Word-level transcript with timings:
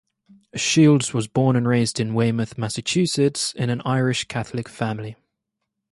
Shields 0.55 1.13
was 1.13 1.27
born 1.27 1.55
and 1.55 1.67
raised 1.67 1.99
in 1.99 2.15
Weymouth, 2.15 2.57
Massachusetts, 2.57 3.53
in 3.53 3.69
an 3.69 3.83
Irish 3.85 4.23
Catholic 4.23 4.67
family. 4.67 5.15